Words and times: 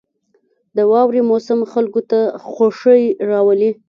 •د 0.75 0.79
واورې 0.91 1.21
موسم 1.29 1.59
خلکو 1.73 2.01
ته 2.09 2.19
خوښي 2.51 3.03
راولي. 3.29 3.71